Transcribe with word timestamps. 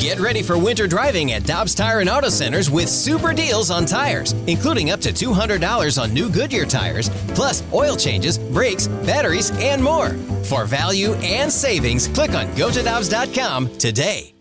Get 0.00 0.18
ready 0.18 0.42
for 0.42 0.58
winter 0.58 0.88
driving 0.88 1.32
at 1.32 1.44
Dobbs 1.44 1.74
Tire 1.74 2.00
and 2.00 2.10
Auto 2.10 2.28
Centers 2.28 2.70
with 2.70 2.88
super 2.88 3.32
deals 3.32 3.70
on 3.70 3.86
tires, 3.86 4.32
including 4.46 4.90
up 4.90 5.00
to 5.02 5.12
$200 5.12 6.02
on 6.02 6.12
new 6.12 6.28
Goodyear 6.28 6.64
tires, 6.64 7.08
plus 7.34 7.62
oil 7.72 7.96
changes, 7.96 8.38
brakes, 8.38 8.88
batteries, 8.88 9.50
and 9.60 9.82
more. 9.82 10.10
For 10.44 10.64
value 10.64 11.12
and 11.16 11.52
savings, 11.52 12.08
click 12.08 12.32
on 12.32 12.46
gotodobbs.com 12.56 13.76
today. 13.78 14.34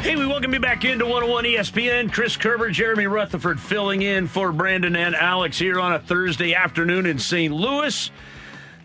Hey, 0.00 0.16
we 0.16 0.26
welcome 0.26 0.52
you 0.52 0.60
back 0.60 0.84
into 0.84 1.06
101 1.06 1.44
ESPN. 1.44 2.12
Chris 2.12 2.36
Kerber, 2.36 2.68
Jeremy 2.68 3.06
Rutherford 3.06 3.58
filling 3.58 4.02
in 4.02 4.26
for 4.26 4.52
Brandon 4.52 4.96
and 4.96 5.14
Alex 5.14 5.58
here 5.58 5.80
on 5.80 5.94
a 5.94 5.98
Thursday 5.98 6.54
afternoon 6.54 7.06
in 7.06 7.18
St. 7.18 7.54
Louis. 7.54 8.10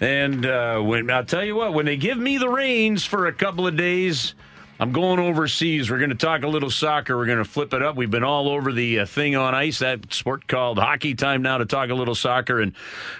And 0.02 0.46
uh, 0.46 0.80
when 0.80 1.10
I'll 1.12 1.26
tell 1.26 1.44
you 1.44 1.56
what, 1.56 1.74
when 1.74 1.86
they 1.86 1.98
give 1.98 2.18
me 2.18 2.38
the 2.38 2.50
reins 2.50 3.04
for 3.04 3.28
a 3.28 3.34
couple 3.34 3.68
of 3.68 3.76
days, 3.76 4.34
I'm 4.82 4.94
going 4.94 5.20
overseas. 5.20 5.92
We're 5.92 5.98
going 5.98 6.12
to 6.12 6.16
talk 6.16 6.44
a 6.44 6.48
little 6.48 6.70
soccer. 6.70 7.18
We're 7.18 7.26
going 7.26 7.40
to 7.40 7.44
flip 7.44 7.74
it 7.74 7.84
up. 7.84 7.98
We've 7.98 8.10
been 8.10 8.24
all 8.24 8.48
over 8.48 8.72
the 8.72 9.00
uh, 9.00 9.06
thing 9.06 9.36
on 9.36 9.54
ice, 9.54 9.80
that 9.80 10.14
sport 10.14 10.48
called 10.48 10.80
hockey. 10.80 11.16
Time 11.16 11.42
now 11.42 11.58
to 11.58 11.66
talk 11.66 11.90
a 11.90 11.94
little 11.94 12.16
soccer. 12.16 12.62
And 12.62 12.72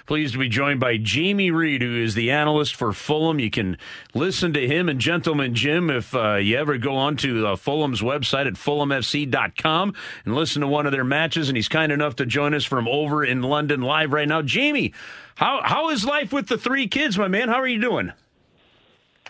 pleased 0.06 0.32
to 0.32 0.38
be 0.38 0.48
joined 0.48 0.80
by 0.80 0.96
Jamie 0.96 1.50
Reid, 1.50 1.82
who 1.82 2.02
is 2.02 2.14
the 2.14 2.30
analyst 2.30 2.74
for 2.74 2.94
Fulham. 2.94 3.38
You 3.38 3.50
can 3.50 3.76
listen 4.14 4.54
to 4.54 4.66
him 4.66 4.88
and 4.88 4.98
Gentleman 4.98 5.54
Jim 5.54 5.90
if 5.90 6.14
uh, 6.14 6.36
you 6.36 6.56
ever 6.56 6.78
go 6.78 6.96
onto 6.96 7.46
uh, 7.46 7.56
Fulham's 7.56 8.00
website 8.00 8.46
at 8.46 8.54
fulhamfc.com 8.54 9.94
and 10.24 10.34
listen 10.34 10.62
to 10.62 10.68
one 10.68 10.86
of 10.86 10.92
their 10.92 11.04
matches. 11.04 11.50
And 11.50 11.56
he's 11.56 11.68
kind 11.68 11.92
enough 11.92 12.16
to 12.16 12.26
join 12.26 12.54
us 12.54 12.64
from 12.64 12.88
over 12.88 13.22
in 13.22 13.42
London 13.42 13.82
live 13.82 14.14
right 14.14 14.28
now. 14.28 14.40
Jamie, 14.40 14.94
how 15.34 15.60
how 15.62 15.90
is 15.90 16.06
life 16.06 16.32
with 16.32 16.48
the 16.48 16.56
three 16.56 16.88
kids, 16.88 17.18
my 17.18 17.28
man? 17.28 17.50
How 17.50 17.60
are 17.60 17.68
you 17.68 17.80
doing? 17.82 18.12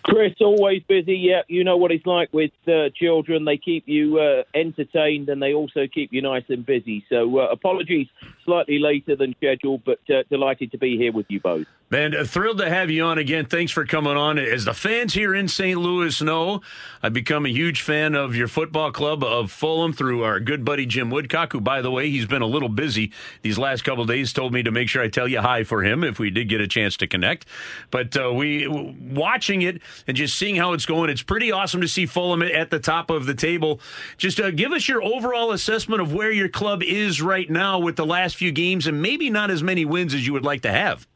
Chris, 0.03 0.35
always 0.41 0.83
busy. 0.85 1.17
Yeah, 1.17 1.43
you 1.49 1.65
know 1.65 1.77
what 1.77 1.93
it's 1.93 2.07
like 2.07 2.33
with 2.33 2.53
uh, 2.67 2.91
children. 2.95 3.45
They 3.45 3.57
keep 3.57 3.87
you 3.87 4.19
uh, 4.19 4.43
entertained 4.55 5.29
and 5.29 5.43
they 5.43 5.53
also 5.53 5.87
keep 5.87 6.13
you 6.13 6.23
nice 6.23 6.45
and 6.49 6.65
busy. 6.65 7.05
So, 7.09 7.39
uh, 7.39 7.49
apologies, 7.51 8.09
slightly 8.45 8.79
later 8.79 9.17
than 9.17 9.35
scheduled, 9.37 9.85
but 9.85 10.01
uh, 10.09 10.23
delighted 10.31 10.73
to 10.73 10.79
be 10.79 10.97
here 10.97 11.13
with 11.13 11.27
you 11.29 11.41
both. 11.41 11.67
Man, 11.93 12.15
uh, 12.15 12.23
thrilled 12.23 12.59
to 12.59 12.71
have 12.71 12.89
you 12.89 13.03
on 13.03 13.19
again. 13.19 13.47
Thanks 13.47 13.73
for 13.73 13.85
coming 13.85 14.17
on. 14.17 14.39
As 14.39 14.65
the 14.65 14.73
fans 14.73 15.13
here 15.13 15.35
in 15.35 15.49
St. 15.49 15.77
Louis 15.77 16.23
know, 16.23 16.61
I've 17.03 17.13
become 17.13 17.45
a 17.45 17.49
huge 17.49 17.83
fan 17.83 18.15
of 18.15 18.37
your 18.37 18.47
football 18.47 18.93
club 18.93 19.25
of 19.25 19.51
Fulham 19.51 19.93
through 19.93 20.23
our 20.23 20.39
good 20.39 20.65
buddy 20.65 20.87
Jim 20.87 21.11
Woodcock, 21.11 21.53
who, 21.53 21.61
by 21.61 21.83
the 21.83 21.91
way, 21.91 22.09
he's 22.09 22.27
been 22.27 22.43
a 22.43 22.47
little 22.47 22.69
busy 22.69 23.13
these 23.43 23.59
last 23.59 23.83
couple 23.83 24.05
days. 24.05 24.33
Told 24.33 24.53
me 24.53 24.63
to 24.63 24.71
make 24.71 24.89
sure 24.89 25.03
I 25.03 25.09
tell 25.09 25.27
you 25.27 25.41
hi 25.41 25.65
for 25.65 25.83
him 25.83 26.05
if 26.05 26.21
we 26.21 26.31
did 26.31 26.49
get 26.49 26.61
a 26.61 26.69
chance 26.69 26.97
to 26.99 27.09
connect. 27.09 27.47
But 27.91 28.17
uh, 28.17 28.33
we 28.33 28.69
watching 28.69 29.63
it 29.63 29.83
and 30.07 30.17
just 30.17 30.37
seeing 30.37 30.55
how 30.55 30.75
it's 30.75 30.87
going, 30.87 31.11
it's 31.11 31.23
pretty 31.23 31.51
awesome 31.51 31.81
to 31.81 31.89
see 31.89 32.07
Fulham 32.07 32.43
at 32.43 32.71
the 32.71 32.79
top 32.79 33.11
of 33.11 33.27
the 33.27 33.35
table. 33.35 33.81
Just 34.17 34.39
uh, 34.39 34.53
give 34.53 34.71
us 34.71 34.87
your 34.87 35.03
overall 35.03 35.51
assessment 35.51 36.01
of 36.01 36.13
where 36.13 36.31
your 36.31 36.49
club 36.49 36.85
is 36.85 37.21
right 37.21 37.51
now 37.51 37.81
with 37.81 37.97
the 37.97 38.07
last 38.07 38.37
few 38.37 38.53
games 38.53 38.87
and 38.87 39.03
maybe 39.03 39.29
not 39.29 39.51
as 39.51 39.61
many 39.61 39.85
wins 39.85 40.15
as 40.15 40.25
you 40.25 40.33
would 40.33 40.45
like 40.45 40.61
to 40.61 40.71
have. 40.71 41.09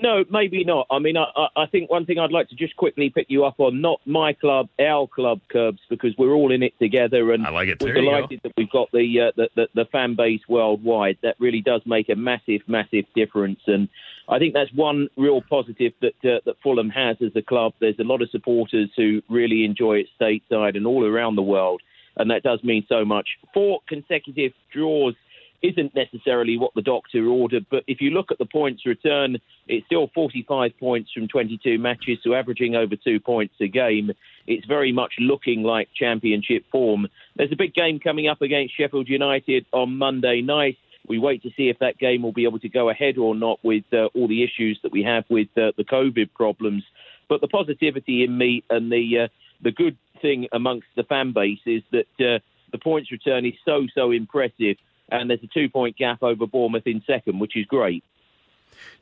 No, 0.00 0.24
maybe 0.30 0.62
not. 0.64 0.86
I 0.90 0.98
mean, 0.98 1.16
I, 1.16 1.48
I 1.56 1.66
think 1.66 1.90
one 1.90 2.04
thing 2.04 2.18
I'd 2.18 2.32
like 2.32 2.50
to 2.50 2.54
just 2.54 2.76
quickly 2.76 3.08
pick 3.08 3.26
you 3.30 3.44
up 3.46 3.58
on, 3.58 3.80
not 3.80 4.00
my 4.04 4.34
club, 4.34 4.68
our 4.78 5.06
club, 5.06 5.40
Curbs, 5.50 5.80
because 5.88 6.14
we're 6.18 6.32
all 6.32 6.52
in 6.52 6.62
it 6.62 6.78
together, 6.78 7.32
and 7.32 7.46
I 7.46 7.50
like 7.50 7.68
it. 7.68 7.80
we're 7.80 7.96
you 7.96 8.02
delighted 8.02 8.40
that 8.42 8.52
we've 8.58 8.70
got 8.70 8.90
the, 8.92 9.20
uh, 9.20 9.32
the, 9.36 9.48
the 9.54 9.68
the 9.74 9.84
fan 9.86 10.14
base 10.14 10.42
worldwide. 10.48 11.18
That 11.22 11.36
really 11.38 11.62
does 11.62 11.80
make 11.86 12.10
a 12.10 12.14
massive, 12.14 12.60
massive 12.66 13.06
difference, 13.14 13.60
and 13.66 13.88
I 14.28 14.38
think 14.38 14.52
that's 14.52 14.72
one 14.74 15.08
real 15.16 15.40
positive 15.40 15.92
that 16.02 16.24
uh, 16.24 16.40
that 16.44 16.56
Fulham 16.62 16.90
has 16.90 17.16
as 17.22 17.32
a 17.34 17.42
club. 17.42 17.72
There's 17.80 17.98
a 17.98 18.04
lot 18.04 18.20
of 18.20 18.30
supporters 18.30 18.90
who 18.96 19.22
really 19.30 19.64
enjoy 19.64 19.98
it 20.00 20.08
stateside 20.20 20.76
and 20.76 20.86
all 20.86 21.06
around 21.06 21.36
the 21.36 21.42
world, 21.42 21.80
and 22.16 22.30
that 22.30 22.42
does 22.42 22.62
mean 22.62 22.84
so 22.88 23.06
much. 23.06 23.28
Four 23.54 23.80
consecutive 23.88 24.52
draws 24.72 25.14
isn't 25.62 25.94
necessarily 25.94 26.58
what 26.58 26.74
the 26.74 26.82
doctor 26.82 27.26
ordered, 27.26 27.66
but 27.70 27.84
if 27.86 28.00
you 28.00 28.10
look 28.10 28.30
at 28.30 28.38
the 28.38 28.46
points 28.46 28.86
return, 28.86 29.38
it's 29.68 29.86
still 29.86 30.10
45 30.14 30.72
points 30.78 31.10
from 31.12 31.28
22 31.28 31.78
matches, 31.78 32.18
so 32.22 32.34
averaging 32.34 32.74
over 32.74 32.96
two 32.96 33.20
points 33.20 33.54
a 33.60 33.68
game. 33.68 34.12
It's 34.46 34.66
very 34.66 34.92
much 34.92 35.14
looking 35.18 35.62
like 35.62 35.88
championship 35.94 36.64
form. 36.70 37.08
There's 37.36 37.52
a 37.52 37.56
big 37.56 37.74
game 37.74 37.98
coming 37.98 38.28
up 38.28 38.42
against 38.42 38.76
Sheffield 38.76 39.08
United 39.08 39.66
on 39.72 39.96
Monday 39.96 40.40
night. 40.42 40.78
We 41.08 41.18
wait 41.18 41.42
to 41.42 41.50
see 41.56 41.68
if 41.68 41.78
that 41.78 41.98
game 41.98 42.22
will 42.22 42.32
be 42.32 42.44
able 42.44 42.58
to 42.60 42.68
go 42.68 42.88
ahead 42.88 43.18
or 43.18 43.34
not 43.34 43.60
with 43.62 43.84
uh, 43.92 44.06
all 44.14 44.28
the 44.28 44.42
issues 44.42 44.78
that 44.82 44.92
we 44.92 45.02
have 45.04 45.24
with 45.28 45.48
uh, 45.56 45.72
the 45.76 45.84
COVID 45.84 46.34
problems. 46.34 46.82
But 47.28 47.40
the 47.40 47.48
positivity 47.48 48.24
in 48.24 48.36
me 48.36 48.64
and 48.70 48.90
the 48.90 49.24
uh, 49.24 49.28
the 49.62 49.72
good 49.72 49.96
thing 50.20 50.48
amongst 50.52 50.88
the 50.96 51.04
fan 51.04 51.32
base 51.32 51.60
is 51.66 51.82
that 51.92 52.06
uh, 52.20 52.38
the 52.72 52.78
points 52.78 53.10
return 53.10 53.46
is 53.46 53.54
so 53.64 53.86
so 53.94 54.10
impressive 54.10 54.76
and 55.10 55.30
there's 55.30 55.42
a 55.42 55.48
two 55.48 55.68
point 55.68 55.96
gap 55.96 56.22
over 56.22 56.46
Bournemouth 56.46 56.86
in 56.86 57.02
second, 57.06 57.38
which 57.38 57.56
is 57.56 57.66
great. 57.66 58.04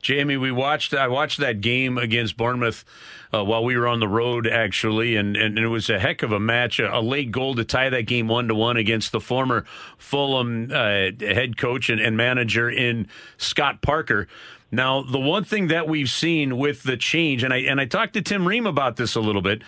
Jamie, 0.01 0.37
we 0.37 0.51
watched. 0.51 0.93
I 0.93 1.07
watched 1.07 1.39
that 1.39 1.61
game 1.61 1.97
against 1.97 2.37
Bournemouth 2.37 2.85
uh, 3.33 3.43
while 3.43 3.63
we 3.63 3.77
were 3.77 3.87
on 3.87 3.99
the 3.99 4.07
road, 4.07 4.47
actually, 4.47 5.15
and, 5.15 5.35
and 5.35 5.57
it 5.57 5.67
was 5.67 5.89
a 5.89 5.99
heck 5.99 6.23
of 6.23 6.31
a 6.31 6.39
match. 6.39 6.79
A, 6.79 6.97
a 6.97 7.01
late 7.01 7.31
goal 7.31 7.55
to 7.55 7.65
tie 7.65 7.89
that 7.89 8.03
game 8.03 8.27
one 8.27 8.47
to 8.47 8.55
one 8.55 8.77
against 8.77 9.11
the 9.11 9.19
former 9.19 9.65
Fulham 9.97 10.71
uh, 10.71 11.11
head 11.19 11.57
coach 11.57 11.89
and, 11.89 11.99
and 11.99 12.15
manager 12.15 12.69
in 12.69 13.07
Scott 13.37 13.81
Parker. 13.81 14.27
Now, 14.71 15.01
the 15.03 15.19
one 15.19 15.43
thing 15.43 15.67
that 15.67 15.87
we've 15.87 16.09
seen 16.09 16.57
with 16.57 16.83
the 16.83 16.97
change, 16.97 17.43
and 17.43 17.53
I 17.53 17.57
and 17.57 17.79
I 17.79 17.85
talked 17.85 18.13
to 18.13 18.21
Tim 18.21 18.47
Ream 18.47 18.65
about 18.65 18.97
this 18.97 19.15
a 19.15 19.21
little 19.21 19.41
bit. 19.41 19.61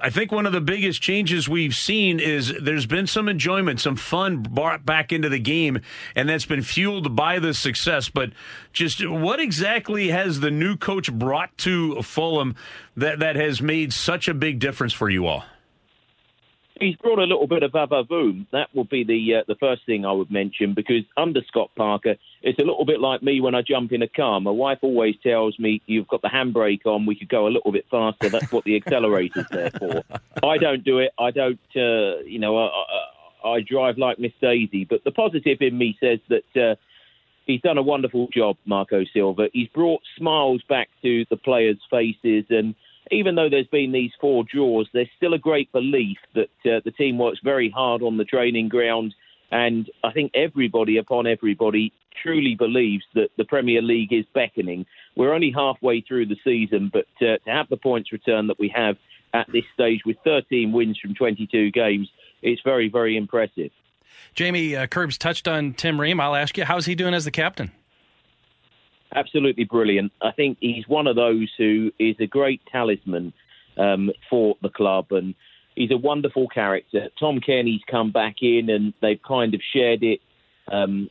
I 0.00 0.10
think 0.10 0.32
one 0.32 0.46
of 0.46 0.52
the 0.52 0.60
biggest 0.60 1.02
changes 1.02 1.48
we've 1.48 1.74
seen 1.74 2.20
is 2.20 2.52
there's 2.60 2.86
been 2.86 3.06
some 3.06 3.28
enjoyment, 3.28 3.80
some 3.80 3.96
fun 3.96 4.42
brought 4.42 4.86
back 4.86 5.12
into 5.12 5.28
the 5.28 5.38
game, 5.38 5.80
and 6.14 6.28
that's 6.28 6.46
been 6.46 6.62
fueled 6.62 7.14
by 7.14 7.38
the 7.38 7.54
success. 7.54 8.08
But 8.08 8.32
just 8.72 9.06
what 9.06 9.40
exactly 9.40 10.08
has 10.08 10.40
the 10.40 10.50
new 10.50 10.76
coach 10.76 11.12
brought 11.12 11.56
to 11.58 12.02
Fulham 12.02 12.54
that, 12.96 13.18
that 13.18 13.36
has 13.36 13.60
made 13.60 13.92
such 13.92 14.28
a 14.28 14.34
big 14.34 14.58
difference 14.58 14.92
for 14.92 15.10
you 15.10 15.26
all? 15.26 15.44
He's 16.80 16.96
brought 16.96 17.18
a 17.18 17.24
little 17.24 17.46
bit 17.46 17.62
of 17.62 17.72
avavoom. 17.72 18.46
That 18.50 18.68
would 18.74 18.88
be 18.88 19.04
the 19.04 19.36
uh, 19.36 19.42
the 19.46 19.54
first 19.56 19.84
thing 19.84 20.04
I 20.04 20.12
would 20.12 20.30
mention 20.30 20.74
because 20.74 21.04
under 21.16 21.40
Scott 21.46 21.70
Parker, 21.76 22.16
it's 22.42 22.58
a 22.58 22.64
little 22.64 22.84
bit 22.84 23.00
like 23.00 23.22
me 23.22 23.40
when 23.40 23.54
I 23.54 23.62
jump 23.62 23.92
in 23.92 24.02
a 24.02 24.08
car. 24.08 24.40
My 24.40 24.50
wife 24.50 24.78
always 24.82 25.14
tells 25.22 25.58
me, 25.58 25.82
"You've 25.86 26.08
got 26.08 26.22
the 26.22 26.28
handbrake 26.28 26.86
on. 26.86 27.06
We 27.06 27.14
could 27.14 27.28
go 27.28 27.46
a 27.46 27.50
little 27.50 27.72
bit 27.72 27.86
faster. 27.90 28.28
That's 28.28 28.50
what 28.50 28.64
the 28.64 28.76
accelerator's 28.76 29.46
there 29.50 29.70
for." 29.70 30.02
I 30.42 30.58
don't 30.58 30.82
do 30.82 30.98
it. 30.98 31.12
I 31.18 31.30
don't. 31.30 31.60
Uh, 31.76 32.20
you 32.24 32.38
know, 32.38 32.56
I, 32.56 32.70
I, 33.44 33.48
I 33.56 33.60
drive 33.60 33.98
like 33.98 34.18
Miss 34.18 34.32
Daisy. 34.40 34.84
But 34.84 35.04
the 35.04 35.12
positive 35.12 35.58
in 35.60 35.76
me 35.76 35.96
says 36.00 36.20
that. 36.28 36.60
Uh, 36.60 36.74
He's 37.44 37.60
done 37.60 37.76
a 37.76 37.82
wonderful 37.82 38.28
job, 38.32 38.56
Marco 38.66 39.02
Silva. 39.12 39.48
He's 39.52 39.66
brought 39.66 40.00
smiles 40.16 40.62
back 40.68 40.88
to 41.02 41.26
the 41.28 41.36
players' 41.36 41.80
faces, 41.90 42.44
and 42.50 42.76
even 43.10 43.34
though 43.34 43.48
there's 43.48 43.66
been 43.66 43.92
these 43.92 44.12
four 44.20 44.44
draws, 44.44 44.88
there's 44.92 45.10
still 45.16 45.34
a 45.34 45.38
great 45.38 45.70
belief 45.72 46.18
that 46.34 46.50
uh, 46.64 46.80
the 46.84 46.92
team 46.92 47.18
works 47.18 47.40
very 47.42 47.70
hard 47.70 48.02
on 48.02 48.16
the 48.16 48.24
training 48.24 48.68
ground. 48.68 49.14
And 49.50 49.90
I 50.02 50.12
think 50.12 50.32
everybody, 50.34 50.96
upon 50.96 51.26
everybody, 51.26 51.92
truly 52.22 52.54
believes 52.54 53.04
that 53.14 53.30
the 53.36 53.44
Premier 53.44 53.82
League 53.82 54.12
is 54.12 54.24
beckoning. 54.34 54.86
We're 55.16 55.34
only 55.34 55.50
halfway 55.50 56.00
through 56.00 56.26
the 56.26 56.38
season, 56.44 56.90
but 56.92 57.06
uh, 57.20 57.38
to 57.44 57.50
have 57.50 57.68
the 57.68 57.76
points 57.76 58.12
return 58.12 58.46
that 58.46 58.58
we 58.58 58.72
have 58.74 58.96
at 59.34 59.50
this 59.52 59.64
stage 59.74 60.00
with 60.06 60.16
13 60.24 60.72
wins 60.72 60.98
from 60.98 61.14
22 61.14 61.70
games, 61.70 62.08
it's 62.42 62.62
very, 62.62 62.88
very 62.88 63.16
impressive. 63.16 63.70
Jamie 64.34 64.76
uh, 64.76 64.86
Curbs 64.86 65.18
touched 65.18 65.48
on 65.48 65.74
Tim 65.74 66.00
Ream. 66.00 66.20
I'll 66.20 66.34
ask 66.34 66.56
you, 66.56 66.64
how's 66.64 66.86
he 66.86 66.94
doing 66.94 67.14
as 67.14 67.24
the 67.24 67.30
captain? 67.30 67.72
Absolutely 69.14 69.64
brilliant. 69.64 70.12
I 70.20 70.32
think 70.32 70.58
he's 70.60 70.86
one 70.88 71.06
of 71.06 71.16
those 71.16 71.50
who 71.56 71.92
is 71.98 72.16
a 72.20 72.26
great 72.26 72.60
talisman 72.70 73.32
um, 73.76 74.10
for 74.28 74.56
the 74.62 74.68
club, 74.68 75.06
and 75.10 75.34
he's 75.74 75.90
a 75.90 75.96
wonderful 75.96 76.48
character. 76.48 77.08
Tom 77.18 77.40
Cairney's 77.40 77.82
come 77.90 78.12
back 78.12 78.36
in, 78.42 78.70
and 78.70 78.92
they've 79.00 79.22
kind 79.26 79.54
of 79.54 79.60
shared 79.72 80.02
it 80.02 80.20
um, 80.70 81.10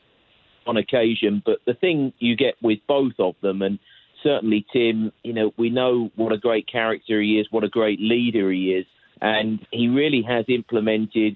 on 0.67 0.77
occasion. 0.77 1.41
But 1.45 1.59
the 1.65 1.73
thing 1.73 2.13
you 2.19 2.35
get 2.35 2.55
with 2.61 2.79
both 2.87 3.13
of 3.19 3.35
them, 3.41 3.61
and 3.61 3.79
certainly 4.23 4.65
Tim, 4.71 5.11
you 5.23 5.33
know, 5.33 5.53
we 5.57 5.69
know 5.69 6.11
what 6.15 6.31
a 6.31 6.37
great 6.37 6.67
character 6.67 7.21
he 7.21 7.39
is, 7.39 7.47
what 7.51 7.63
a 7.63 7.69
great 7.69 7.99
leader 7.99 8.51
he 8.51 8.73
is, 8.73 8.85
and 9.21 9.65
he 9.71 9.87
really 9.87 10.23
has 10.23 10.45
implemented 10.47 11.35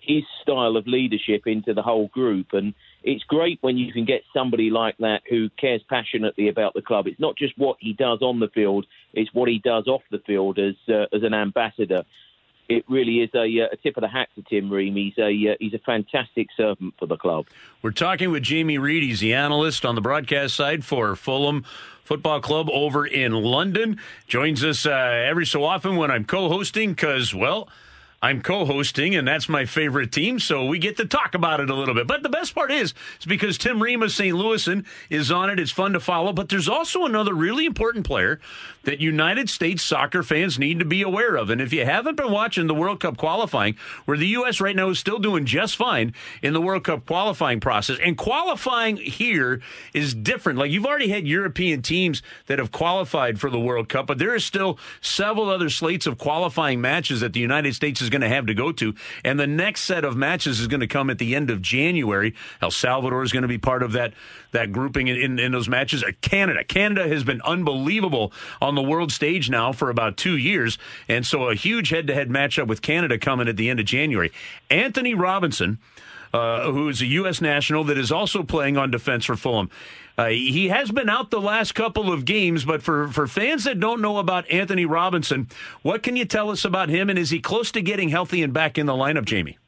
his 0.00 0.22
style 0.42 0.76
of 0.76 0.86
leadership 0.86 1.46
into 1.46 1.74
the 1.74 1.82
whole 1.82 2.08
group. 2.08 2.48
And 2.52 2.74
it's 3.06 3.22
great 3.24 3.58
when 3.62 3.78
you 3.78 3.92
can 3.92 4.04
get 4.04 4.22
somebody 4.34 4.68
like 4.68 4.96
that 4.98 5.22
who 5.30 5.48
cares 5.50 5.80
passionately 5.88 6.48
about 6.48 6.74
the 6.74 6.82
club. 6.82 7.06
It's 7.06 7.20
not 7.20 7.36
just 7.36 7.56
what 7.56 7.76
he 7.78 7.92
does 7.92 8.20
on 8.20 8.40
the 8.40 8.48
field; 8.48 8.84
it's 9.14 9.32
what 9.32 9.48
he 9.48 9.60
does 9.60 9.86
off 9.86 10.02
the 10.10 10.18
field 10.26 10.58
as 10.58 10.74
uh, 10.88 11.06
as 11.14 11.22
an 11.22 11.32
ambassador. 11.32 12.02
It 12.68 12.84
really 12.88 13.20
is 13.20 13.30
a, 13.32 13.44
uh, 13.62 13.68
a, 13.72 13.76
tip 13.76 13.96
of 13.96 14.00
the 14.00 14.08
hat 14.08 14.28
to 14.34 14.42
Tim 14.42 14.68
Ream. 14.68 14.96
He's 14.96 15.16
a 15.18 15.52
uh, 15.52 15.54
he's 15.60 15.72
a 15.72 15.78
fantastic 15.78 16.48
servant 16.56 16.94
for 16.98 17.06
the 17.06 17.16
club. 17.16 17.46
We're 17.80 17.92
talking 17.92 18.32
with 18.32 18.42
Jamie 18.42 18.76
Reid. 18.76 19.04
He's 19.04 19.20
the 19.20 19.34
analyst 19.34 19.86
on 19.86 19.94
the 19.94 20.00
broadcast 20.00 20.56
side 20.56 20.84
for 20.84 21.14
Fulham. 21.14 21.64
Football 22.02 22.40
Club 22.40 22.70
over 22.70 23.04
in 23.04 23.32
London. 23.32 23.98
Joins 24.28 24.64
us 24.64 24.86
uh, 24.86 24.90
every 24.90 25.44
so 25.44 25.64
often 25.64 25.96
when 25.96 26.10
I'm 26.10 26.24
co 26.24 26.48
hosting 26.48 26.90
because, 26.90 27.34
well, 27.34 27.68
I'm 28.22 28.40
co-hosting, 28.40 29.14
and 29.14 29.28
that's 29.28 29.46
my 29.46 29.66
favorite 29.66 30.10
team, 30.10 30.38
so 30.38 30.64
we 30.64 30.78
get 30.78 30.96
to 30.96 31.04
talk 31.04 31.34
about 31.34 31.60
it 31.60 31.68
a 31.68 31.74
little 31.74 31.94
bit. 31.94 32.06
But 32.06 32.22
the 32.22 32.30
best 32.30 32.54
part 32.54 32.72
is, 32.72 32.94
it's 33.16 33.26
because 33.26 33.58
Tim 33.58 33.82
Ream 33.82 34.08
St. 34.08 34.34
Louisan 34.34 34.86
is 35.10 35.30
on 35.30 35.50
it. 35.50 35.60
It's 35.60 35.70
fun 35.70 35.92
to 35.92 36.00
follow. 36.00 36.32
But 36.32 36.48
there's 36.48 36.68
also 36.68 37.04
another 37.04 37.34
really 37.34 37.66
important 37.66 38.06
player 38.06 38.40
that 38.84 39.00
United 39.00 39.50
States 39.50 39.82
soccer 39.82 40.22
fans 40.22 40.58
need 40.58 40.78
to 40.78 40.84
be 40.84 41.02
aware 41.02 41.36
of. 41.36 41.50
And 41.50 41.60
if 41.60 41.74
you 41.74 41.84
haven't 41.84 42.16
been 42.16 42.30
watching 42.30 42.68
the 42.68 42.74
World 42.74 43.00
Cup 43.00 43.18
qualifying, 43.18 43.76
where 44.06 44.16
the 44.16 44.28
U.S. 44.28 44.60
right 44.60 44.74
now 44.74 44.88
is 44.88 44.98
still 44.98 45.18
doing 45.18 45.44
just 45.44 45.76
fine 45.76 46.14
in 46.40 46.54
the 46.54 46.60
World 46.60 46.84
Cup 46.84 47.04
qualifying 47.04 47.60
process, 47.60 47.98
and 48.02 48.16
qualifying 48.16 48.96
here 48.96 49.60
is 49.92 50.14
different. 50.14 50.58
Like 50.58 50.70
you've 50.70 50.86
already 50.86 51.08
had 51.08 51.26
European 51.26 51.82
teams 51.82 52.22
that 52.46 52.58
have 52.58 52.72
qualified 52.72 53.38
for 53.38 53.50
the 53.50 53.60
World 53.60 53.90
Cup, 53.90 54.06
but 54.06 54.18
there 54.18 54.34
are 54.34 54.40
still 54.40 54.78
several 55.02 55.50
other 55.50 55.68
slates 55.68 56.06
of 56.06 56.16
qualifying 56.16 56.80
matches 56.80 57.20
that 57.20 57.34
the 57.34 57.40
United 57.40 57.74
States 57.74 58.00
is 58.06 58.10
going 58.10 58.22
to 58.22 58.28
have 58.28 58.46
to 58.46 58.54
go 58.54 58.72
to. 58.72 58.94
And 59.24 59.38
the 59.38 59.46
next 59.46 59.82
set 59.82 60.04
of 60.04 60.16
matches 60.16 60.60
is 60.60 60.68
going 60.68 60.80
to 60.80 60.86
come 60.86 61.10
at 61.10 61.18
the 61.18 61.34
end 61.34 61.50
of 61.50 61.60
January. 61.60 62.34
El 62.62 62.70
Salvador 62.70 63.22
is 63.22 63.32
going 63.32 63.42
to 63.42 63.48
be 63.48 63.58
part 63.58 63.82
of 63.82 63.92
that 63.92 64.14
that 64.52 64.72
grouping 64.72 65.08
in, 65.08 65.16
in, 65.16 65.38
in 65.38 65.52
those 65.52 65.68
matches. 65.68 66.02
Uh, 66.02 66.12
Canada, 66.22 66.64
Canada 66.64 67.06
has 67.06 67.24
been 67.24 67.42
unbelievable 67.42 68.32
on 68.62 68.74
the 68.74 68.82
world 68.82 69.12
stage 69.12 69.50
now 69.50 69.72
for 69.72 69.90
about 69.90 70.16
two 70.16 70.36
years, 70.36 70.78
and 71.08 71.26
so 71.26 71.50
a 71.50 71.54
huge 71.54 71.90
head-to-head 71.90 72.30
matchup 72.30 72.66
with 72.66 72.80
Canada 72.80 73.18
coming 73.18 73.48
at 73.48 73.56
the 73.56 73.68
end 73.68 73.80
of 73.80 73.86
January. 73.86 74.32
Anthony 74.70 75.14
Robinson. 75.14 75.78
Uh, 76.34 76.70
who 76.70 76.88
is 76.88 77.00
a 77.00 77.06
U.S. 77.06 77.40
national 77.40 77.84
that 77.84 77.96
is 77.96 78.12
also 78.12 78.42
playing 78.42 78.76
on 78.76 78.90
defense 78.90 79.24
for 79.24 79.36
Fulham. 79.36 79.70
Uh, 80.18 80.28
he 80.28 80.68
has 80.68 80.90
been 80.90 81.10
out 81.10 81.30
the 81.30 81.40
last 81.40 81.74
couple 81.74 82.10
of 82.10 82.24
games, 82.24 82.64
but 82.64 82.82
for, 82.82 83.08
for 83.08 83.26
fans 83.26 83.64
that 83.64 83.78
don't 83.78 84.00
know 84.00 84.16
about 84.16 84.50
Anthony 84.50 84.86
Robinson, 84.86 85.48
what 85.82 86.02
can 86.02 86.16
you 86.16 86.24
tell 86.24 86.50
us 86.50 86.64
about 86.64 86.88
him? 86.88 87.10
And 87.10 87.18
is 87.18 87.30
he 87.30 87.38
close 87.38 87.70
to 87.72 87.82
getting 87.82 88.08
healthy 88.08 88.42
and 88.42 88.52
back 88.52 88.78
in 88.78 88.86
the 88.86 88.94
lineup, 88.94 89.26
Jamie? 89.26 89.58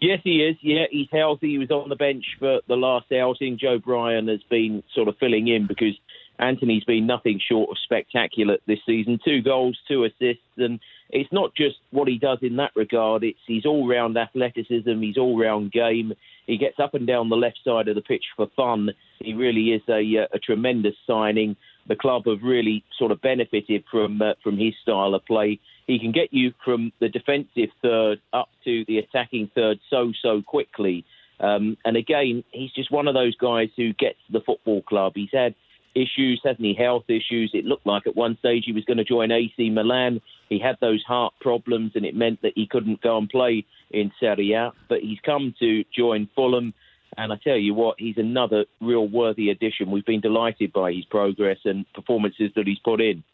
Yes, 0.00 0.20
he 0.24 0.42
is. 0.42 0.56
Yeah, 0.60 0.84
he's 0.90 1.08
healthy. 1.12 1.50
He 1.50 1.58
was 1.58 1.70
on 1.70 1.88
the 1.88 1.96
bench 1.96 2.24
for 2.38 2.60
the 2.68 2.76
last 2.76 3.12
outing. 3.12 3.58
Joe 3.60 3.78
Bryan 3.78 4.28
has 4.28 4.42
been 4.48 4.82
sort 4.94 5.08
of 5.08 5.16
filling 5.18 5.48
in 5.48 5.66
because 5.66 5.98
Anthony's 6.38 6.84
been 6.84 7.06
nothing 7.06 7.40
short 7.48 7.70
of 7.70 7.78
spectacular 7.82 8.58
this 8.66 8.78
season. 8.86 9.18
Two 9.24 9.42
goals, 9.42 9.76
two 9.88 10.04
assists, 10.04 10.42
and 10.56 10.78
it's 11.10 11.32
not 11.32 11.54
just 11.56 11.76
what 11.90 12.06
he 12.06 12.18
does 12.18 12.38
in 12.42 12.56
that 12.56 12.70
regard. 12.76 13.24
It's 13.24 13.38
his 13.46 13.66
all-round 13.66 14.16
athleticism, 14.16 15.00
his 15.00 15.18
all-round 15.18 15.72
game. 15.72 16.12
He 16.48 16.56
gets 16.56 16.80
up 16.80 16.94
and 16.94 17.06
down 17.06 17.28
the 17.28 17.36
left 17.36 17.60
side 17.62 17.88
of 17.88 17.94
the 17.94 18.00
pitch 18.00 18.24
for 18.34 18.48
fun. 18.56 18.88
He 19.20 19.34
really 19.34 19.72
is 19.72 19.82
a, 19.86 20.24
uh, 20.24 20.26
a 20.32 20.38
tremendous 20.38 20.94
signing. 21.06 21.56
The 21.86 21.94
club 21.94 22.22
have 22.26 22.42
really 22.42 22.82
sort 22.98 23.12
of 23.12 23.20
benefited 23.20 23.84
from 23.90 24.20
uh, 24.20 24.32
from 24.42 24.58
his 24.58 24.72
style 24.82 25.14
of 25.14 25.24
play. 25.26 25.60
He 25.86 25.98
can 25.98 26.10
get 26.10 26.32
you 26.32 26.52
from 26.64 26.90
the 27.00 27.10
defensive 27.10 27.68
third 27.82 28.20
up 28.32 28.48
to 28.64 28.84
the 28.88 28.98
attacking 28.98 29.50
third 29.54 29.78
so 29.90 30.12
so 30.22 30.40
quickly. 30.40 31.04
Um, 31.38 31.76
and 31.84 31.98
again, 31.98 32.44
he's 32.50 32.72
just 32.72 32.90
one 32.90 33.08
of 33.08 33.14
those 33.14 33.36
guys 33.36 33.68
who 33.76 33.92
gets 33.92 34.18
the 34.30 34.40
football 34.40 34.80
club. 34.82 35.12
He's 35.16 35.30
had 35.32 35.54
issues, 35.94 36.40
hasn't 36.44 36.64
he? 36.64 36.74
Health 36.74 37.04
issues. 37.08 37.50
It 37.52 37.66
looked 37.66 37.86
like 37.86 38.06
at 38.06 38.16
one 38.16 38.38
stage 38.38 38.64
he 38.64 38.72
was 38.72 38.84
going 38.84 38.96
to 38.96 39.04
join 39.04 39.30
AC 39.30 39.70
Milan. 39.70 40.22
He 40.48 40.58
had 40.58 40.76
those 40.80 41.02
heart 41.04 41.34
problems, 41.40 41.92
and 41.94 42.04
it 42.04 42.14
meant 42.14 42.42
that 42.42 42.52
he 42.54 42.66
couldn't 42.66 43.00
go 43.02 43.18
and 43.18 43.28
play 43.28 43.64
in 43.90 44.12
Serie 44.18 44.52
A. 44.52 44.72
But 44.88 45.00
he's 45.00 45.20
come 45.20 45.54
to 45.60 45.84
join 45.96 46.28
Fulham, 46.34 46.74
and 47.16 47.32
I 47.32 47.36
tell 47.36 47.56
you 47.56 47.74
what, 47.74 47.96
he's 47.98 48.18
another 48.18 48.64
real 48.80 49.06
worthy 49.06 49.50
addition. 49.50 49.90
We've 49.90 50.04
been 50.04 50.20
delighted 50.20 50.72
by 50.72 50.92
his 50.92 51.04
progress 51.04 51.58
and 51.64 51.84
performances 51.92 52.52
that 52.56 52.66
he's 52.66 52.78
put 52.78 53.00
in. 53.00 53.24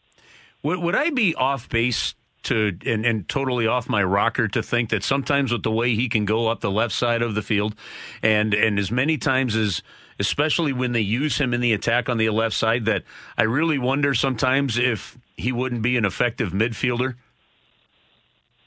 Would, 0.63 0.79
would 0.79 0.95
I 0.95 1.09
be 1.09 1.35
off 1.35 1.69
base 1.69 2.15
to 2.43 2.77
and, 2.85 3.05
and 3.05 3.27
totally 3.27 3.67
off 3.67 3.89
my 3.89 4.03
rocker 4.03 4.47
to 4.47 4.63
think 4.63 4.89
that 4.89 5.03
sometimes 5.03 5.51
with 5.51 5.63
the 5.63 5.71
way 5.71 5.95
he 5.95 6.07
can 6.07 6.25
go 6.25 6.47
up 6.47 6.61
the 6.61 6.71
left 6.71 6.93
side 6.93 7.21
of 7.21 7.35
the 7.35 7.41
field, 7.41 7.75
and 8.23 8.53
and 8.53 8.79
as 8.79 8.91
many 8.91 9.17
times 9.17 9.55
as 9.55 9.83
especially 10.19 10.73
when 10.73 10.91
they 10.91 11.01
use 11.01 11.37
him 11.37 11.53
in 11.53 11.61
the 11.61 11.73
attack 11.73 12.09
on 12.09 12.17
the 12.17 12.29
left 12.29 12.55
side, 12.55 12.85
that 12.85 13.03
I 13.37 13.43
really 13.43 13.77
wonder 13.77 14.13
sometimes 14.13 14.77
if 14.77 15.17
he 15.37 15.51
wouldn't 15.51 15.81
be 15.81 15.97
an 15.97 16.05
effective 16.05 16.51
midfielder. 16.51 17.15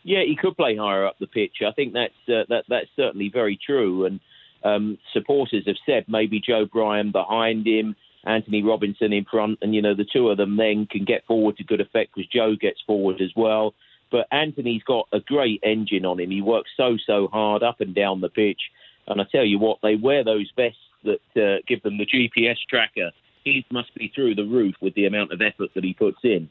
Yeah, 0.03 0.23
he 0.25 0.37
could 0.37 0.57
play 0.57 0.77
higher 0.77 1.07
up 1.07 1.19
the 1.19 1.27
pitch. 1.27 1.57
I 1.67 1.73
think 1.73 1.93
that's 1.93 2.15
uh, 2.29 2.45
that 2.49 2.65
that's 2.69 2.89
certainly 2.97 3.31
very 3.33 3.59
true. 3.65 4.07
And 4.07 4.21
um, 4.65 4.99
supporters 5.13 5.65
have 5.67 5.77
said 5.85 6.05
maybe 6.09 6.41
Joe 6.41 6.67
Bryan 6.67 7.13
behind 7.13 7.67
him, 7.67 7.97
Anthony 8.25 8.63
Robinson 8.63 9.13
in 9.13 9.25
front, 9.25 9.59
and 9.63 9.75
you 9.75 9.83
know 9.83 9.95
the 9.95 10.07
two 10.11 10.31
of 10.31 10.39
them 10.39 10.57
then 10.57 10.87
can 10.87 11.05
get 11.05 11.27
forward 11.27 11.57
to 11.59 11.65
good 11.65 11.81
effect 11.81 12.15
because 12.15 12.31
Joe 12.31 12.55
gets 12.59 12.81
forward 12.87 13.21
as 13.21 13.33
well. 13.37 13.75
But 14.11 14.27
Anthony's 14.33 14.83
got 14.85 15.09
a 15.13 15.21
great 15.21 15.61
engine 15.63 16.07
on 16.07 16.19
him. 16.21 16.31
He 16.31 16.41
works 16.41 16.71
so 16.77 16.97
so 17.07 17.29
hard 17.29 17.63
up 17.63 17.81
and 17.81 17.95
down 17.95 18.21
the 18.21 18.31
pitch. 18.31 18.61
And 19.07 19.21
I 19.21 19.25
tell 19.31 19.45
you 19.45 19.59
what, 19.59 19.79
they 19.83 19.97
wear 19.97 20.23
those 20.23 20.51
vests 20.55 20.79
that 21.09 21.43
uh, 21.43 21.59
give 21.67 21.83
them 21.83 21.99
the 21.99 22.07
GPS 22.07 22.57
tracker. 22.69 23.11
He 23.45 23.65
must 23.71 23.95
be 23.95 24.13
through 24.15 24.35
the 24.35 24.45
roof 24.45 24.75
with 24.81 24.95
the 24.95 25.07
amount 25.07 25.33
of 25.33 25.41
effort 25.41 25.71
that 25.75 25.85
he 25.85 25.95
puts 25.95 26.19
in. 26.23 26.51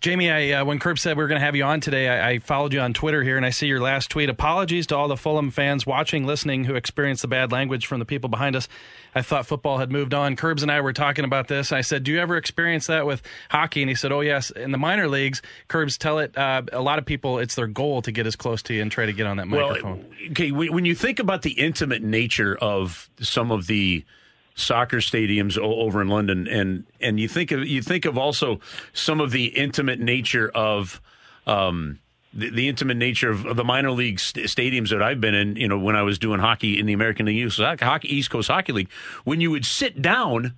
Jamie, 0.00 0.30
I, 0.30 0.50
uh, 0.52 0.64
when 0.64 0.78
Curb 0.78 0.98
said 0.98 1.16
we 1.16 1.22
were 1.22 1.28
going 1.28 1.40
to 1.40 1.44
have 1.44 1.56
you 1.56 1.64
on 1.64 1.80
today, 1.80 2.08
I, 2.08 2.30
I, 2.30 2.38
followed 2.38 2.72
you 2.72 2.80
on 2.80 2.92
Twitter 2.94 3.22
here, 3.22 3.36
and 3.36 3.44
I 3.44 3.50
see 3.50 3.66
your 3.66 3.80
last 3.80 4.10
tweet. 4.10 4.28
Apologies 4.28 4.86
to 4.88 4.96
all 4.96 5.08
the 5.08 5.16
Fulham 5.16 5.50
fans 5.50 5.86
watching, 5.86 6.26
listening, 6.26 6.64
who 6.64 6.74
experienced 6.74 7.22
the 7.22 7.28
bad 7.28 7.52
language 7.52 7.86
from 7.86 7.98
the 7.98 8.04
people 8.04 8.28
behind 8.28 8.56
us. 8.56 8.68
I 9.14 9.22
thought 9.22 9.46
football 9.46 9.78
had 9.78 9.90
moved 9.90 10.14
on. 10.14 10.36
Curbs 10.36 10.62
and 10.62 10.70
I 10.70 10.80
were 10.80 10.92
talking 10.92 11.24
about 11.24 11.48
this. 11.48 11.72
I 11.72 11.80
said, 11.80 12.04
"Do 12.04 12.12
you 12.12 12.20
ever 12.20 12.36
experience 12.36 12.86
that 12.86 13.06
with 13.06 13.22
hockey?" 13.50 13.82
And 13.82 13.88
he 13.88 13.94
said, 13.94 14.12
"Oh 14.12 14.20
yes, 14.20 14.50
in 14.50 14.70
the 14.70 14.78
minor 14.78 15.08
leagues, 15.08 15.42
Curbs 15.66 15.98
tell 15.98 16.18
it. 16.18 16.36
Uh, 16.36 16.62
a 16.72 16.82
lot 16.82 16.98
of 16.98 17.06
people, 17.06 17.38
it's 17.38 17.54
their 17.54 17.66
goal 17.66 18.02
to 18.02 18.12
get 18.12 18.26
as 18.26 18.36
close 18.36 18.62
to 18.62 18.74
you 18.74 18.82
and 18.82 18.92
try 18.92 19.06
to 19.06 19.12
get 19.12 19.26
on 19.26 19.38
that 19.38 19.46
microphone." 19.46 19.98
Well, 19.98 20.30
okay, 20.30 20.50
when 20.50 20.84
you 20.84 20.94
think 20.94 21.18
about 21.18 21.42
the 21.42 21.52
intimate 21.52 22.02
nature 22.02 22.56
of 22.60 23.10
some 23.20 23.50
of 23.50 23.66
the 23.66 24.04
soccer 24.58 24.98
stadiums 24.98 25.58
over 25.58 26.02
in 26.02 26.08
London, 26.08 26.46
and 26.46 26.84
and 27.00 27.18
you 27.18 27.28
think 27.28 27.50
of 27.52 27.66
you 27.66 27.82
think 27.82 28.04
of 28.04 28.18
also 28.18 28.60
some 28.92 29.20
of 29.20 29.30
the 29.30 29.46
intimate 29.46 30.00
nature 30.00 30.50
of. 30.54 31.00
Um, 31.46 32.00
the, 32.34 32.50
the, 32.50 32.68
intimate 32.68 32.98
nature 32.98 33.30
of, 33.30 33.56
the 33.56 33.64
minor 33.64 33.90
league 33.90 34.20
st- 34.20 34.46
stadiums 34.48 34.90
that 34.90 35.02
I've 35.02 35.18
been 35.18 35.34
in, 35.34 35.56
you 35.56 35.66
know, 35.66 35.78
when 35.78 35.96
I 35.96 36.02
was 36.02 36.18
doing 36.18 36.40
hockey 36.40 36.78
in 36.78 36.84
the 36.84 36.92
American 36.92 37.24
League 37.24 37.50
hockey, 37.80 38.14
East 38.14 38.28
Coast 38.28 38.48
Hockey 38.48 38.72
League, 38.74 38.90
when 39.24 39.40
you 39.40 39.50
would 39.50 39.64
sit 39.64 40.02
down 40.02 40.52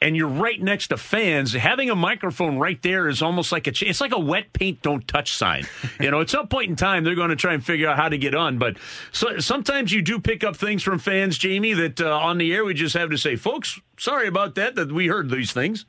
and 0.00 0.16
you're 0.16 0.28
right 0.28 0.60
next 0.60 0.88
to 0.88 0.96
fans, 0.96 1.52
having 1.52 1.88
a 1.88 1.94
microphone 1.94 2.58
right 2.58 2.80
there 2.82 3.08
is 3.08 3.22
almost 3.22 3.52
like 3.52 3.66
a 3.66 3.72
it's 3.80 4.00
like 4.00 4.12
a 4.12 4.18
wet 4.18 4.52
paint 4.52 4.82
don't 4.82 5.06
touch 5.08 5.32
sign. 5.32 5.66
you 6.00 6.10
know, 6.10 6.20
at 6.20 6.30
some 6.30 6.48
point 6.48 6.70
in 6.70 6.76
time 6.76 7.04
they're 7.04 7.14
going 7.14 7.30
to 7.30 7.36
try 7.36 7.54
and 7.54 7.64
figure 7.64 7.88
out 7.88 7.96
how 7.96 8.08
to 8.08 8.18
get 8.18 8.34
on, 8.34 8.58
but 8.58 8.76
so, 9.12 9.38
sometimes 9.38 9.92
you 9.92 10.02
do 10.02 10.20
pick 10.20 10.44
up 10.44 10.56
things 10.56 10.82
from 10.82 10.98
fans, 10.98 11.38
Jamie, 11.38 11.72
that 11.74 12.00
uh, 12.00 12.18
on 12.18 12.38
the 12.38 12.52
air 12.52 12.64
we 12.64 12.74
just 12.74 12.94
have 12.96 13.10
to 13.10 13.18
say, 13.18 13.36
folks, 13.36 13.80
sorry 13.98 14.28
about 14.28 14.54
that 14.56 14.74
that 14.74 14.92
we 14.92 15.06
heard 15.06 15.30
these 15.30 15.52
things. 15.52 15.86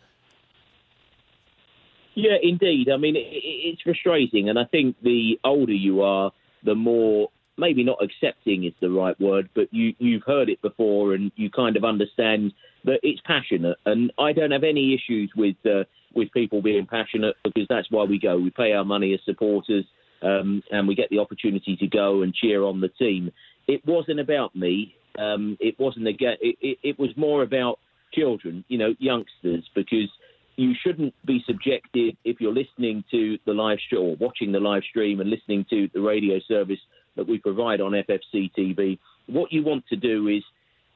Yeah, 2.15 2.37
indeed. 2.41 2.89
I 2.89 2.97
mean, 2.97 3.17
it, 3.17 3.27
it's 3.29 3.81
frustrating, 3.81 4.49
and 4.49 4.57
I 4.57 4.63
think 4.65 4.95
the 5.01 5.37
older 5.43 5.73
you 5.73 6.01
are, 6.01 6.31
the 6.63 6.75
more 6.75 7.29
maybe 7.57 7.83
not 7.83 8.03
accepting 8.03 8.65
is 8.65 8.73
the 8.81 8.89
right 8.89 9.19
word, 9.19 9.49
but 9.53 9.67
you 9.71 9.93
you've 9.99 10.23
heard 10.23 10.49
it 10.49 10.61
before, 10.61 11.13
and 11.13 11.31
you 11.35 11.49
kind 11.49 11.75
of 11.75 11.83
understand 11.83 12.53
that 12.85 12.99
it's 13.03 13.21
passionate, 13.25 13.77
and 13.85 14.11
I 14.17 14.33
don't 14.33 14.51
have 14.51 14.63
any 14.63 14.93
issues 14.93 15.31
with 15.35 15.55
uh, 15.65 15.83
with 16.13 16.31
people 16.31 16.61
being 16.61 16.87
passionate 16.87 17.35
because 17.43 17.65
that's 17.69 17.89
why 17.91 18.03
we 18.03 18.19
go. 18.19 18.37
We 18.37 18.51
pay 18.51 18.73
our 18.73 18.85
money 18.85 19.13
as 19.13 19.19
supporters, 19.25 19.85
um, 20.21 20.63
and 20.71 20.87
we 20.87 20.95
get 20.95 21.09
the 21.09 21.19
opportunity 21.19 21.75
to 21.77 21.87
go 21.87 22.21
and 22.21 22.33
cheer 22.33 22.63
on 22.63 22.81
the 22.81 22.89
team. 22.89 23.31
It 23.67 23.85
wasn't 23.85 24.19
about 24.19 24.55
me. 24.55 24.95
Um, 25.17 25.57
it 25.59 25.79
wasn't 25.79 26.07
again. 26.07 26.37
It, 26.41 26.57
it, 26.61 26.77
it 26.83 26.99
was 26.99 27.09
more 27.17 27.43
about 27.43 27.79
children, 28.13 28.63
you 28.67 28.77
know, 28.77 28.93
youngsters, 28.99 29.69
because 29.75 30.09
you 30.55 30.73
shouldn't 30.81 31.13
be 31.25 31.43
subjected 31.45 32.15
if 32.23 32.39
you're 32.39 32.53
listening 32.53 33.03
to 33.11 33.37
the 33.45 33.53
live 33.53 33.79
show 33.91 33.97
or 33.97 34.15
watching 34.15 34.51
the 34.51 34.59
live 34.59 34.83
stream 34.89 35.19
and 35.19 35.29
listening 35.29 35.65
to 35.69 35.89
the 35.93 35.99
radio 35.99 36.39
service 36.47 36.79
that 37.15 37.27
we 37.27 37.37
provide 37.37 37.81
on 37.81 37.91
FFC 37.91 38.51
TV. 38.57 38.99
What 39.27 39.51
you 39.51 39.63
want 39.63 39.85
to 39.87 39.95
do 39.95 40.27
is 40.27 40.43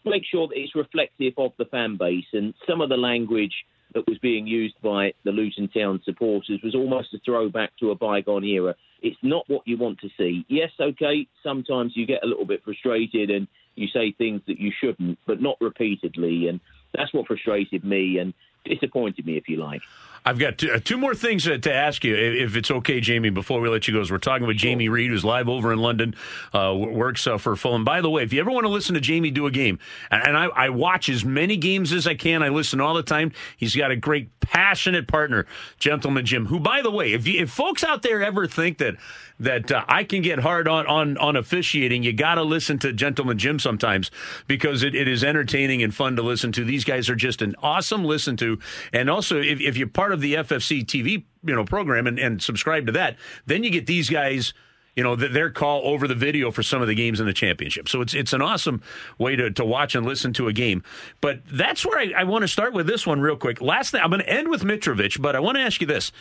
make 0.05 0.23
sure 0.29 0.47
that 0.47 0.57
it's 0.57 0.75
reflective 0.75 1.33
of 1.37 1.51
the 1.57 1.65
fan 1.65 1.97
base 1.97 2.25
and 2.33 2.53
some 2.67 2.81
of 2.81 2.89
the 2.89 2.97
language 2.97 3.53
that 3.93 4.07
was 4.07 4.17
being 4.19 4.45
used 4.45 4.75
by 4.81 5.13
the 5.25 5.31
Luton 5.31 5.67
Town 5.67 5.99
supporters 6.05 6.59
was 6.63 6.75
almost 6.75 7.13
a 7.13 7.19
throwback 7.25 7.71
to 7.79 7.91
a 7.91 7.95
bygone 7.95 8.43
era. 8.43 8.75
It's 9.01 9.17
not 9.23 9.45
what 9.47 9.63
you 9.65 9.77
want 9.77 9.99
to 9.99 10.09
see. 10.17 10.45
Yes, 10.47 10.69
okay, 10.79 11.27
sometimes 11.43 11.93
you 11.95 12.05
get 12.05 12.23
a 12.23 12.27
little 12.27 12.45
bit 12.45 12.63
frustrated 12.63 13.29
and 13.29 13.47
you 13.75 13.87
say 13.87 14.11
things 14.11 14.41
that 14.47 14.59
you 14.59 14.71
shouldn't, 14.79 15.17
but 15.25 15.41
not 15.41 15.57
repeatedly. 15.59 16.47
And 16.47 16.59
that's 16.93 17.13
what 17.13 17.27
frustrated 17.27 17.83
me 17.83 18.19
and 18.19 18.33
disappointed 18.65 19.25
me, 19.25 19.37
if 19.37 19.47
you 19.49 19.57
like. 19.57 19.81
I've 20.25 20.37
got 20.37 20.57
two, 20.57 20.71
uh, 20.71 20.79
two 20.83 20.97
more 20.97 21.15
things 21.15 21.45
to, 21.45 21.57
to, 21.57 21.73
ask 21.73 22.03
you, 22.03 22.15
if 22.15 22.55
it's 22.55 22.69
okay, 22.69 22.99
Jamie, 22.99 23.29
before 23.29 23.61
we 23.61 23.69
let 23.69 23.87
you 23.87 23.93
go. 23.93 24.01
As 24.01 24.11
we're 24.11 24.17
talking 24.17 24.45
with 24.45 24.57
Jamie 24.57 24.89
Reid, 24.89 25.09
who's 25.09 25.23
live 25.23 25.47
over 25.47 25.71
in 25.71 25.79
London, 25.79 26.13
uh, 26.53 26.75
works 26.77 27.25
uh, 27.25 27.37
for 27.37 27.55
Fulham. 27.55 27.85
By 27.85 28.01
the 28.01 28.09
way, 28.09 28.23
if 28.23 28.33
you 28.33 28.39
ever 28.41 28.51
want 28.51 28.65
to 28.65 28.69
listen 28.69 28.95
to 28.95 29.01
Jamie 29.01 29.31
do 29.31 29.47
a 29.47 29.51
game, 29.51 29.79
and, 30.11 30.21
and 30.27 30.37
I, 30.37 30.45
I, 30.47 30.69
watch 30.69 31.09
as 31.09 31.23
many 31.23 31.57
games 31.57 31.93
as 31.93 32.05
I 32.05 32.15
can, 32.15 32.43
I 32.43 32.49
listen 32.49 32.81
all 32.81 32.93
the 32.93 33.03
time. 33.03 33.31
He's 33.55 33.75
got 33.75 33.91
a 33.91 33.95
great, 33.95 34.29
passionate 34.41 35.07
partner, 35.07 35.45
Gentleman 35.77 36.25
Jim, 36.25 36.47
who, 36.47 36.59
by 36.59 36.81
the 36.81 36.91
way, 36.91 37.13
if, 37.13 37.25
you, 37.25 37.41
if 37.41 37.49
folks 37.49 37.83
out 37.83 38.01
there 38.01 38.21
ever 38.21 38.45
think 38.45 38.77
that 38.79 38.95
that 39.39 39.71
uh, 39.71 39.85
I 39.87 40.03
can 40.03 40.21
get 40.21 40.39
hard 40.39 40.67
on 40.67 40.85
on, 40.87 41.17
on 41.17 41.35
officiating, 41.35 42.03
you 42.03 42.13
got 42.13 42.35
to 42.35 42.43
listen 42.43 42.77
to 42.79 42.91
Gentleman 42.91 43.37
Jim 43.37 43.57
sometimes 43.57 44.11
because 44.47 44.83
it, 44.83 44.93
it 44.93 45.07
is 45.07 45.23
entertaining 45.23 45.81
and 45.81 45.95
fun 45.95 46.15
to 46.17 46.21
listen 46.21 46.51
to. 46.53 46.65
These 46.65 46.83
guys 46.83 47.09
are 47.09 47.15
just 47.15 47.41
an 47.41 47.55
awesome 47.63 48.03
listen 48.03 48.35
to, 48.37 48.48
and 48.93 49.09
also 49.09 49.39
if, 49.39 49.59
if 49.61 49.77
you're 49.77 49.87
part 49.87 50.11
of 50.11 50.21
the 50.21 50.35
FFC 50.35 50.85
TV 50.85 51.23
you 51.43 51.55
know 51.55 51.65
program 51.65 52.07
and, 52.07 52.17
and 52.19 52.41
subscribe 52.41 52.85
to 52.87 52.91
that, 52.93 53.17
then 53.45 53.63
you 53.63 53.69
get 53.69 53.85
these 53.85 54.09
guys 54.09 54.53
you 54.95 55.03
know, 55.03 55.15
their 55.15 55.49
call 55.49 55.81
over 55.85 56.09
the 56.09 56.15
video 56.15 56.51
for 56.51 56.61
some 56.61 56.81
of 56.81 56.89
the 56.89 56.93
games 56.93 57.21
in 57.21 57.25
the 57.25 57.31
championship. 57.31 57.87
So 57.87 58.01
it's 58.01 58.13
it's 58.13 58.33
an 58.33 58.41
awesome 58.41 58.81
way 59.17 59.37
to, 59.37 59.49
to 59.51 59.63
watch 59.63 59.95
and 59.95 60.05
listen 60.05 60.33
to 60.33 60.49
a 60.49 60.53
game. 60.53 60.83
But 61.21 61.39
that's 61.49 61.85
where 61.85 61.99
I, 61.99 62.11
I 62.17 62.23
want 62.25 62.41
to 62.41 62.49
start 62.49 62.73
with 62.73 62.85
this 62.85 63.07
one 63.07 63.21
real 63.21 63.37
quick. 63.37 63.61
Last 63.61 63.91
thing, 63.91 64.01
I'm 64.01 64.09
going 64.09 64.21
to 64.21 64.29
end 64.29 64.49
with 64.49 64.63
Mitrovic, 64.63 65.21
but 65.21 65.37
I 65.37 65.39
want 65.39 65.55
to 65.55 65.61
ask 65.61 65.79
you 65.79 65.87
this. 65.87 66.11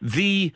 The 0.00 0.52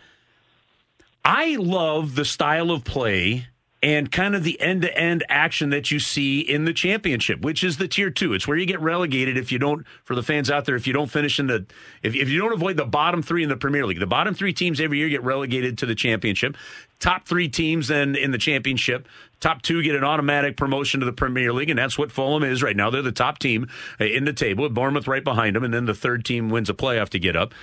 I 1.27 1.57
love 1.57 2.15
the 2.15 2.25
style 2.25 2.71
of 2.71 2.85
play 2.85 3.49
and 3.83 4.11
kind 4.11 4.35
of 4.35 4.43
the 4.43 4.61
end 4.61 4.83
to 4.83 4.99
end 4.99 5.25
action 5.29 5.71
that 5.71 5.91
you 5.91 6.01
see 6.01 6.41
in 6.41 6.65
the 6.65 6.73
championship, 6.73 7.41
which 7.43 7.63
is 7.63 7.77
the 7.77 7.87
tier 7.87 8.11
two. 8.11 8.35
It's 8.35 8.49
where 8.49 8.57
you 8.57 8.67
get 8.67 8.81
relegated 8.81 9.39
if 9.39 9.53
you 9.53 9.59
don't, 9.59 9.87
for 10.03 10.17
the 10.17 10.23
fans 10.23 10.51
out 10.51 10.65
there, 10.65 10.75
if 10.75 10.87
you 10.87 10.93
don't 10.93 11.11
finish 11.11 11.39
in 11.39 11.47
the, 11.47 11.65
if, 12.03 12.15
if 12.15 12.29
you 12.29 12.41
don't 12.41 12.53
avoid 12.53 12.77
the 12.77 12.85
bottom 12.85 13.23
three 13.23 13.43
in 13.43 13.49
the 13.49 13.57
Premier 13.57 13.87
League. 13.87 14.01
The 14.01 14.07
bottom 14.07 14.35
three 14.35 14.53
teams 14.53 14.81
every 14.81 14.99
year 14.99 15.09
get 15.09 15.23
relegated 15.23 15.79
to 15.79 15.87
the 15.87 15.95
championship. 15.95 16.57
Top 16.99 17.29
three 17.29 17.49
teams 17.49 17.87
then 17.87 18.17
in 18.17 18.33
the 18.33 18.39
championship. 18.39 19.07
Top 19.41 19.63
two 19.63 19.83
get 19.83 19.95
an 19.95 20.03
automatic 20.03 20.57
promotion 20.57 20.99
to 21.01 21.07
the 21.07 21.13
Premier 21.13 21.53
League, 21.53 21.71
and 21.71 21.79
that's 21.79 21.97
what 21.97 22.11
Fulham 22.11 22.43
is 22.43 22.61
right 22.63 22.77
now. 22.77 22.91
They're 22.91 23.03
the 23.03 23.13
top 23.13 23.39
team 23.39 23.69
uh, 24.01 24.05
in 24.05 24.25
the 24.25 24.33
table, 24.33 24.69
Bournemouth 24.69 25.07
right 25.07 25.23
behind 25.23 25.55
them, 25.55 25.63
and 25.63 25.73
then 25.73 25.85
the 25.85 25.95
third 25.95 26.25
team 26.25 26.51
wins 26.51 26.69
a 26.69 26.75
playoff 26.75 27.09
to 27.11 27.21
get 27.21 27.37
up. 27.37 27.55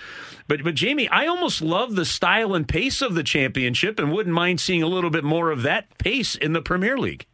But 0.48 0.64
but 0.64 0.76
Jamie, 0.76 1.10
I 1.10 1.28
almost 1.28 1.62
love 1.62 1.96
the 1.96 2.06
style 2.06 2.56
and 2.56 2.68
pace 2.68 3.02
of 3.02 3.14
the 3.14 3.24
championship, 3.24 4.00
and 4.00 4.14
wouldn't 4.14 4.34
mind 4.34 4.62
seeing 4.62 4.84
a 4.84 4.88
little 4.88 5.10
bit 5.10 5.26
more 5.26 5.52
of 5.52 5.64
that 5.64 5.98
pace 5.98 6.36
in 6.36 6.54
the 6.54 6.62
Premier 6.62 6.98
League. 6.98 7.26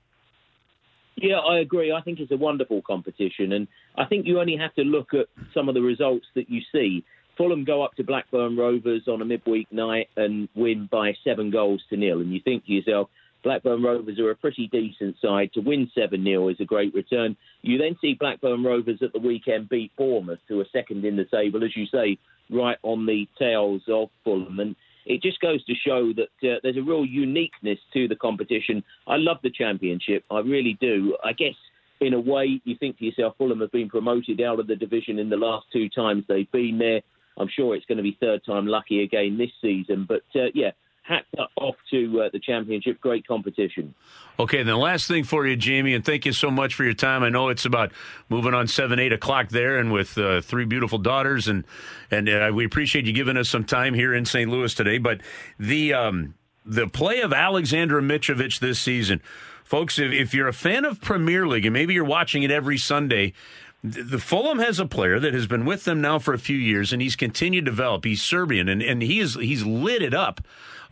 Yeah, 1.18 1.38
I 1.38 1.60
agree. 1.60 1.92
I 1.92 2.02
think 2.02 2.20
it's 2.20 2.32
a 2.32 2.38
wonderful 2.38 2.82
competition, 2.82 3.52
and 3.52 3.68
I 3.96 4.06
think 4.06 4.26
you 4.26 4.40
only 4.40 4.58
have 4.58 4.74
to 4.76 4.82
look 4.82 5.14
at 5.14 5.28
some 5.54 5.70
of 5.70 5.76
the 5.76 5.82
results 5.82 6.26
that 6.34 6.50
you 6.50 6.62
see. 6.72 7.04
Fulham 7.38 7.64
go 7.64 7.84
up 7.84 7.94
to 7.96 8.04
Blackburn 8.04 8.58
Rovers 8.58 9.08
on 9.08 9.22
a 9.22 9.26
midweek 9.26 9.72
night 9.72 10.10
and 10.18 10.50
win 10.56 10.88
by 10.92 11.14
seven 11.24 11.52
goals 11.52 11.84
to 11.90 11.98
nil, 11.98 12.22
and 12.22 12.34
you 12.34 12.40
think 12.44 12.66
to 12.66 12.72
yourself, 12.72 13.10
Blackburn 13.44 13.82
Rovers 13.82 14.20
are 14.20 14.32
a 14.32 14.36
pretty 14.36 14.68
decent 14.68 15.16
side. 15.22 15.52
To 15.54 15.62
win 15.62 15.90
7 15.96 16.24
0 16.24 16.50
is 16.50 16.60
a 16.60 16.66
great 16.66 16.94
return. 16.94 17.36
You 17.62 17.78
then 17.78 17.98
see 18.02 18.14
Blackburn 18.14 18.64
Rovers 18.64 19.00
at 19.02 19.14
the 19.14 19.20
weekend 19.20 19.70
beat 19.70 19.92
Bournemouth, 19.98 20.40
who 20.48 20.60
are 20.60 20.68
second 20.72 21.06
in 21.06 21.16
the 21.16 21.26
table, 21.26 21.64
as 21.64 21.76
you 21.76 21.86
say, 21.88 22.18
right 22.50 22.78
on 22.84 23.06
the 23.06 23.28
tails 23.40 23.82
of 23.88 24.10
Fulham. 24.24 24.60
And 24.60 24.76
it 25.06 25.22
just 25.22 25.40
goes 25.40 25.64
to 25.66 25.74
show 25.74 26.14
that 26.14 26.50
uh, 26.50 26.60
there's 26.64 26.78
a 26.78 26.82
real 26.82 27.06
uniqueness 27.06 27.80
to 27.94 28.08
the 28.08 28.16
competition. 28.16 28.84
I 29.08 29.18
love 29.18 29.38
the 29.42 29.50
championship. 29.50 30.24
I 30.30 30.40
really 30.40 30.78
do. 30.80 31.18
I 31.24 31.34
guess 31.34 31.56
in 32.02 32.14
a 32.14 32.20
way, 32.20 32.62
you 32.64 32.76
think 32.80 32.98
to 32.98 33.06
yourself, 33.06 33.36
Fulham 33.38 33.62
have 33.62 33.72
been 33.72 33.90
promoted 33.90 34.42
out 34.42 34.60
of 34.60 34.68
the 34.68 34.76
division 34.76 35.20
in 35.20 35.30
the 35.30 35.38
last 35.38 35.68
two 35.72 35.90
times 35.90 36.26
they've 36.28 36.52
been 36.52 36.78
there. 36.78 37.02
I'm 37.38 37.48
sure 37.48 37.76
it's 37.76 37.86
going 37.86 37.98
to 37.98 38.04
be 38.04 38.18
third 38.20 38.44
time 38.46 38.68
lucky 38.68 39.04
again 39.04 39.38
this 39.38 39.52
season. 39.62 40.06
But 40.08 40.24
uh, 40.36 40.48
yeah, 40.54 40.72
hat 41.02 41.26
off 41.58 41.76
to 41.90 42.22
uh, 42.22 42.30
the 42.32 42.40
championship. 42.40 43.00
Great 43.02 43.28
competition. 43.28 43.94
Okay, 44.40 44.58
then 44.58 44.68
the 44.68 44.78
last 44.78 45.08
thing 45.08 45.24
for 45.24 45.46
you, 45.46 45.56
Jamie, 45.56 45.94
and 45.94 46.06
thank 46.06 46.26
you 46.26 46.34
so 46.34 46.50
much 46.50 46.74
for 46.74 46.84
your 46.84 46.94
time. 46.94 47.24
I 47.24 47.30
know 47.30 47.50
it's 47.50 47.66
about 47.66 47.92
moving 48.30 48.54
on 48.54 48.68
seven, 48.68 49.00
eight 49.00 49.14
o'clock 49.14 49.50
there, 49.50 49.78
and 49.78 49.92
with 49.92 50.18
uh, 50.18 50.42
three 50.42 50.66
beautiful 50.66 50.98
daughters, 50.98 51.48
and 51.48 51.66
and 52.10 52.30
uh, 52.30 52.52
we 52.54 52.66
appreciate 52.66 53.06
you 53.06 53.14
giving 53.14 53.38
us 53.38 53.50
some 53.50 53.64
time 53.64 53.94
here 53.94 54.14
in 54.14 54.26
St. 54.26 54.50
Louis 54.50 54.74
today. 54.74 54.98
But 54.98 55.22
the 55.60 55.94
um, 55.94 56.36
the 56.66 56.88
play 56.88 57.22
of 57.22 57.34
Alexander 57.34 58.02
Mitrovic 58.02 58.60
this 58.60 58.80
season, 58.80 59.22
folks, 59.64 60.00
if, 60.00 60.12
if 60.12 60.34
you're 60.34 60.48
a 60.48 60.54
fan 60.54 60.86
of 60.86 61.02
Premier 61.02 61.48
League 61.48 61.66
and 61.66 61.74
maybe 61.74 61.94
you're 61.94 62.06
watching 62.06 62.44
it 62.44 62.52
every 62.52 62.78
Sunday 62.78 63.34
the 63.84 64.20
Fulham 64.20 64.60
has 64.60 64.80
a 64.80 64.86
player 64.86 65.20
that 65.20 65.34
has 65.34 65.48
been 65.48 65.66
with 65.66 65.86
them 65.86 66.02
now 66.02 66.20
for 66.20 66.34
a 66.34 66.40
few 66.40 66.58
years, 66.58 66.94
and 66.94 67.02
he's 67.02 67.16
continued 67.16 67.66
to 67.66 67.72
develop. 67.72 68.06
He's 68.06 68.22
Serbian, 68.22 68.70
and, 68.70 68.82
and 68.82 69.02
he 69.02 69.20
is 69.20 69.36
he's 69.36 69.66
lit 69.66 70.04
it 70.04 70.14
up 70.14 70.42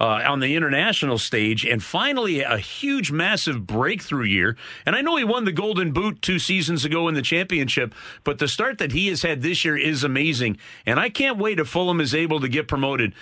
uh, 0.01 0.21
on 0.25 0.39
the 0.39 0.55
international 0.55 1.19
stage, 1.19 1.65
and 1.65 1.83
finally 1.83 2.41
a 2.41 2.57
huge, 2.57 3.11
massive 3.11 3.67
breakthrough 3.67 4.25
year. 4.25 4.57
And 4.87 4.95
I 4.95 5.01
know 5.01 5.17
he 5.17 5.23
won 5.23 5.45
the 5.45 5.51
Golden 5.51 5.91
Boot 5.91 6.21
two 6.23 6.39
seasons 6.39 6.83
ago 6.83 7.07
in 7.07 7.13
the 7.13 7.21
championship, 7.21 7.93
but 8.23 8.39
the 8.39 8.47
start 8.47 8.79
that 8.79 8.91
he 8.91 9.07
has 9.09 9.21
had 9.21 9.43
this 9.43 9.63
year 9.63 9.77
is 9.77 10.03
amazing, 10.03 10.57
and 10.85 10.99
I 10.99 11.09
can't 11.09 11.37
wait 11.37 11.59
if 11.59 11.67
Fulham 11.67 12.01
is 12.01 12.15
able 12.15 12.39
to 12.39 12.47
get 12.47 12.67
promoted 12.67 13.13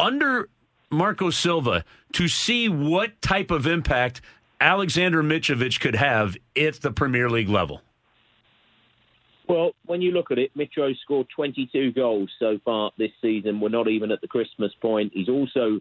under 0.00 0.48
Marco 0.90 1.28
Silva 1.28 1.84
to 2.12 2.26
see 2.26 2.70
what 2.70 3.20
type 3.20 3.50
of 3.50 3.66
impact 3.66 4.22
Alexander 4.60 5.22
Mitrovic 5.22 5.78
could 5.78 5.96
have 5.96 6.36
at 6.56 6.80
the 6.80 6.90
Premier 6.90 7.28
League 7.28 7.50
level. 7.50 7.82
Well, 9.46 9.72
when 9.84 10.00
you 10.00 10.12
look 10.12 10.30
at 10.30 10.38
it, 10.38 10.56
Mitro 10.56 10.96
scored 11.02 11.26
22 11.34 11.92
goals 11.92 12.30
so 12.38 12.58
far 12.64 12.92
this 12.96 13.10
season. 13.20 13.60
We're 13.60 13.68
not 13.68 13.88
even 13.88 14.10
at 14.10 14.20
the 14.20 14.28
Christmas 14.28 14.72
point. 14.80 15.12
He's 15.14 15.28
also 15.28 15.80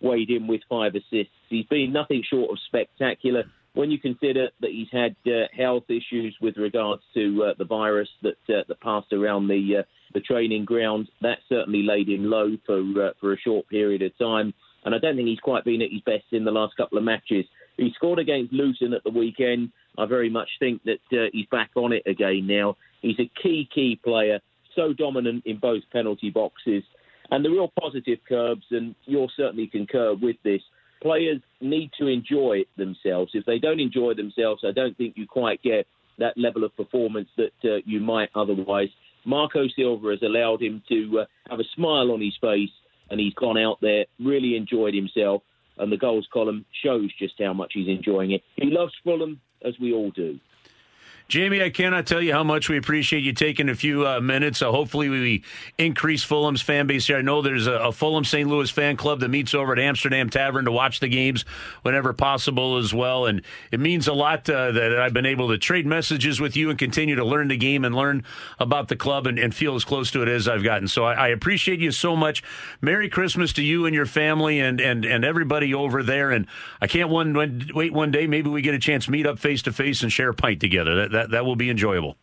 weighed 0.00 0.30
in 0.30 0.46
with 0.46 0.62
five 0.68 0.94
assists. 0.94 1.32
He's 1.48 1.66
been 1.66 1.92
nothing 1.92 2.22
short 2.28 2.50
of 2.50 2.58
spectacular. 2.66 3.44
When 3.74 3.90
you 3.90 3.98
consider 3.98 4.48
that 4.60 4.70
he's 4.70 4.88
had 4.90 5.14
uh, 5.26 5.46
health 5.56 5.84
issues 5.88 6.34
with 6.40 6.56
regards 6.56 7.02
to 7.14 7.44
uh, 7.44 7.54
the 7.58 7.64
virus 7.64 8.08
that 8.22 8.38
uh, 8.48 8.62
that 8.66 8.80
passed 8.80 9.12
around 9.12 9.48
the 9.48 9.78
uh, 9.80 9.82
the 10.14 10.20
training 10.20 10.64
ground, 10.64 11.08
that 11.20 11.38
certainly 11.48 11.82
laid 11.82 12.08
him 12.08 12.24
low 12.24 12.56
for 12.64 12.80
uh, 12.80 13.10
for 13.20 13.34
a 13.34 13.38
short 13.38 13.68
period 13.68 14.02
of 14.02 14.16
time. 14.18 14.54
And 14.84 14.94
I 14.94 14.98
don't 14.98 15.16
think 15.16 15.28
he's 15.28 15.40
quite 15.40 15.64
been 15.64 15.82
at 15.82 15.92
his 15.92 16.00
best 16.00 16.24
in 16.32 16.44
the 16.44 16.52
last 16.52 16.76
couple 16.76 16.96
of 16.96 17.04
matches. 17.04 17.44
He 17.76 17.92
scored 17.94 18.18
against 18.18 18.52
Luton 18.52 18.94
at 18.94 19.04
the 19.04 19.10
weekend. 19.10 19.70
I 19.98 20.06
very 20.06 20.30
much 20.30 20.48
think 20.58 20.82
that 20.84 21.00
uh, 21.12 21.26
he's 21.32 21.46
back 21.50 21.70
on 21.74 21.92
it 21.92 22.02
again 22.06 22.46
now. 22.46 22.76
He's 23.02 23.18
a 23.18 23.30
key, 23.42 23.68
key 23.72 24.00
player, 24.02 24.40
so 24.74 24.92
dominant 24.92 25.44
in 25.46 25.58
both 25.58 25.82
penalty 25.92 26.30
boxes. 26.30 26.82
And 27.30 27.44
the 27.44 27.50
real 27.50 27.72
positive 27.80 28.18
curbs, 28.28 28.64
and 28.70 28.94
you'll 29.04 29.30
certainly 29.36 29.66
concur 29.66 30.14
with 30.14 30.36
this, 30.44 30.62
players 31.02 31.40
need 31.60 31.90
to 31.98 32.06
enjoy 32.06 32.64
themselves. 32.76 33.32
If 33.34 33.44
they 33.44 33.58
don't 33.58 33.80
enjoy 33.80 34.14
themselves, 34.14 34.62
I 34.66 34.72
don't 34.72 34.96
think 34.96 35.14
you 35.16 35.26
quite 35.26 35.62
get 35.62 35.86
that 36.18 36.38
level 36.38 36.64
of 36.64 36.76
performance 36.76 37.28
that 37.36 37.52
uh, 37.64 37.76
you 37.84 38.00
might 38.00 38.30
otherwise. 38.34 38.88
Marco 39.24 39.66
Silva 39.74 40.10
has 40.10 40.22
allowed 40.22 40.62
him 40.62 40.82
to 40.88 41.20
uh, 41.20 41.24
have 41.50 41.60
a 41.60 41.64
smile 41.74 42.12
on 42.12 42.20
his 42.20 42.34
face, 42.40 42.70
and 43.10 43.20
he's 43.20 43.34
gone 43.34 43.58
out 43.58 43.78
there, 43.80 44.06
really 44.18 44.56
enjoyed 44.56 44.94
himself, 44.94 45.42
and 45.78 45.92
the 45.92 45.96
goals 45.96 46.26
column 46.32 46.64
shows 46.84 47.10
just 47.18 47.34
how 47.38 47.52
much 47.52 47.72
he's 47.74 47.88
enjoying 47.88 48.32
it. 48.32 48.42
He 48.56 48.70
loves 48.70 48.92
Fulham, 49.04 49.40
as 49.64 49.74
we 49.80 49.92
all 49.92 50.10
do. 50.10 50.38
Jamie, 51.28 51.60
I 51.60 51.70
cannot 51.70 52.06
tell 52.06 52.22
you 52.22 52.32
how 52.32 52.44
much 52.44 52.68
we 52.68 52.78
appreciate 52.78 53.24
you 53.24 53.32
taking 53.32 53.68
a 53.68 53.74
few 53.74 54.06
uh, 54.06 54.20
minutes. 54.20 54.62
Uh, 54.62 54.70
hopefully, 54.70 55.08
we 55.08 55.42
increase 55.76 56.22
Fulham's 56.22 56.62
fan 56.62 56.86
base 56.86 57.08
here. 57.08 57.16
I 57.16 57.22
know 57.22 57.42
there's 57.42 57.66
a, 57.66 57.72
a, 57.72 57.90
Fulham 57.90 58.24
St. 58.24 58.48
Louis 58.48 58.70
fan 58.70 58.96
club 58.96 59.18
that 59.20 59.28
meets 59.28 59.52
over 59.52 59.72
at 59.72 59.80
Amsterdam 59.80 60.30
Tavern 60.30 60.66
to 60.66 60.72
watch 60.72 61.00
the 61.00 61.08
games 61.08 61.44
whenever 61.82 62.12
possible 62.12 62.76
as 62.76 62.94
well. 62.94 63.26
And 63.26 63.42
it 63.72 63.80
means 63.80 64.06
a 64.06 64.12
lot 64.12 64.48
uh, 64.48 64.70
that 64.70 65.00
I've 65.00 65.14
been 65.14 65.26
able 65.26 65.48
to 65.48 65.58
trade 65.58 65.84
messages 65.84 66.40
with 66.40 66.56
you 66.56 66.70
and 66.70 66.78
continue 66.78 67.16
to 67.16 67.24
learn 67.24 67.48
the 67.48 67.56
game 67.56 67.84
and 67.84 67.92
learn 67.92 68.22
about 68.60 68.86
the 68.86 68.96
club 68.96 69.26
and, 69.26 69.36
and 69.36 69.52
feel 69.52 69.74
as 69.74 69.84
close 69.84 70.12
to 70.12 70.22
it 70.22 70.28
as 70.28 70.46
I've 70.46 70.62
gotten. 70.62 70.86
So 70.86 71.04
I, 71.06 71.14
I, 71.14 71.28
appreciate 71.28 71.80
you 71.80 71.90
so 71.90 72.14
much. 72.14 72.44
Merry 72.80 73.08
Christmas 73.08 73.52
to 73.54 73.64
you 73.64 73.84
and 73.86 73.94
your 73.96 74.06
family 74.06 74.60
and, 74.60 74.80
and, 74.80 75.04
and 75.04 75.24
everybody 75.24 75.74
over 75.74 76.04
there. 76.04 76.30
And 76.30 76.46
I 76.80 76.86
can't 76.86 77.10
one, 77.10 77.34
wait 77.74 77.92
one 77.92 78.12
day. 78.12 78.28
Maybe 78.28 78.48
we 78.48 78.62
get 78.62 78.74
a 78.74 78.78
chance 78.78 79.06
to 79.06 79.10
meet 79.10 79.26
up 79.26 79.40
face 79.40 79.62
to 79.62 79.72
face 79.72 80.04
and 80.04 80.12
share 80.12 80.28
a 80.28 80.34
pint 80.34 80.60
together. 80.60 81.08
That, 81.08 81.15
that, 81.16 81.30
that 81.30 81.44
will 81.44 81.56
be 81.56 81.70
enjoyable. 81.70 82.16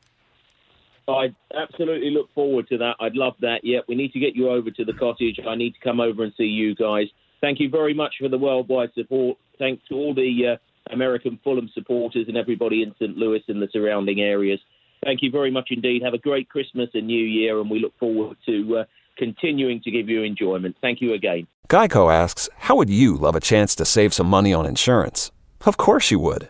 I 1.07 1.35
absolutely 1.53 2.11
look 2.11 2.33
forward 2.33 2.67
to 2.69 2.77
that. 2.77 2.95
I'd 2.99 3.15
love 3.15 3.33
that. 3.41 3.61
Yeah, 3.63 3.79
we 3.87 3.95
need 3.95 4.13
to 4.13 4.19
get 4.19 4.35
you 4.35 4.49
over 4.49 4.71
to 4.71 4.85
the 4.85 4.93
cottage. 4.93 5.39
I 5.45 5.55
need 5.55 5.73
to 5.73 5.79
come 5.83 5.99
over 5.99 6.23
and 6.23 6.33
see 6.37 6.45
you 6.45 6.75
guys. 6.75 7.07
Thank 7.41 7.59
you 7.59 7.69
very 7.69 7.93
much 7.93 8.15
for 8.19 8.29
the 8.29 8.37
worldwide 8.37 8.91
support. 8.95 9.37
Thanks 9.59 9.83
to 9.89 9.95
all 9.95 10.13
the 10.13 10.53
uh, 10.53 10.93
American 10.93 11.39
Fulham 11.43 11.69
supporters 11.73 12.25
and 12.29 12.37
everybody 12.37 12.83
in 12.83 12.93
St. 12.99 13.17
Louis 13.17 13.43
and 13.49 13.61
the 13.61 13.67
surrounding 13.73 14.21
areas. 14.21 14.59
Thank 15.03 15.21
you 15.21 15.29
very 15.29 15.51
much 15.51 15.67
indeed. 15.71 16.03
Have 16.03 16.13
a 16.13 16.19
great 16.19 16.47
Christmas 16.47 16.89
and 16.93 17.07
New 17.07 17.25
Year, 17.25 17.59
and 17.59 17.69
we 17.69 17.79
look 17.79 17.97
forward 17.99 18.37
to 18.45 18.77
uh, 18.77 18.83
continuing 19.17 19.81
to 19.81 19.91
give 19.91 20.07
you 20.07 20.23
enjoyment. 20.23 20.77
Thank 20.81 21.01
you 21.01 21.13
again. 21.13 21.47
Geico 21.69 22.13
asks, 22.13 22.47
How 22.57 22.77
would 22.77 22.89
you 22.89 23.17
love 23.17 23.35
a 23.35 23.41
chance 23.41 23.75
to 23.75 23.85
save 23.85 24.13
some 24.13 24.27
money 24.27 24.53
on 24.53 24.65
insurance? 24.65 25.31
Of 25.65 25.75
course 25.75 26.11
you 26.11 26.19
would. 26.19 26.49